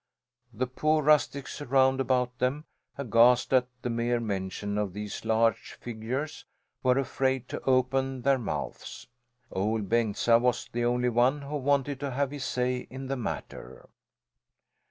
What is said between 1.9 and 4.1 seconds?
about them, aghast at the